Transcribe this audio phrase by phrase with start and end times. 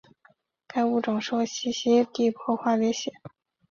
[0.65, 3.13] 该物种受栖息地破坏威胁。